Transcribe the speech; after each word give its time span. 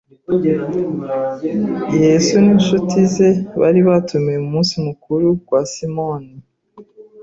Yesu 2.01 2.33
n'inshuti 2.43 2.97
ze 3.13 3.29
bari 3.59 3.79
batumiwe 3.87 4.37
mu 4.43 4.49
munsi 4.55 4.75
mukuru 4.87 5.25
kwa 5.45 5.61
Simoni 5.73 6.33